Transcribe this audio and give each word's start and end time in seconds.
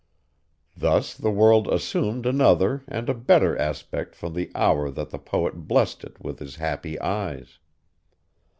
Thus 0.75 1.13
the 1.13 1.29
world 1.29 1.67
assumed 1.67 2.25
another 2.25 2.83
and 2.87 3.07
a 3.07 3.13
better 3.13 3.55
aspect 3.55 4.15
from 4.15 4.33
the 4.33 4.49
hour 4.55 4.89
that 4.89 5.11
the 5.11 5.19
poet 5.19 5.67
blessed 5.67 6.03
it 6.03 6.19
with 6.19 6.39
his 6.39 6.55
happy 6.55 6.99
eyes. 6.99 7.59